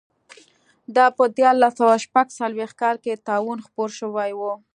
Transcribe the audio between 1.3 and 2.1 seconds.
دیارلس سوه